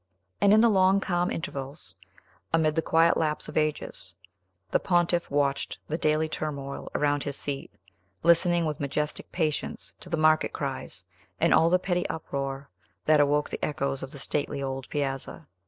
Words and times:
And 0.41 0.51
in 0.51 0.61
the 0.61 0.67
long, 0.67 0.99
calm 0.99 1.29
intervals, 1.29 1.93
amid 2.51 2.73
the 2.75 2.81
quiet 2.81 3.17
lapse 3.17 3.47
of 3.47 3.55
ages, 3.55 4.15
the 4.71 4.79
pontiff 4.79 5.29
watched 5.29 5.77
the 5.89 5.97
daily 5.99 6.27
turmoil 6.27 6.89
around 6.95 7.21
his 7.21 7.35
seat, 7.35 7.69
listening 8.23 8.65
with 8.65 8.79
majestic 8.79 9.31
patience 9.31 9.93
to 9.99 10.09
the 10.09 10.17
market 10.17 10.53
cries, 10.53 11.05
and 11.39 11.53
all 11.53 11.69
the 11.69 11.77
petty 11.77 12.07
uproar 12.09 12.71
that 13.05 13.19
awoke 13.19 13.51
the 13.51 13.63
echoes 13.63 14.01
of 14.01 14.09
the 14.09 14.17
stately 14.17 14.59
old 14.63 14.89
piazza. 14.89 15.47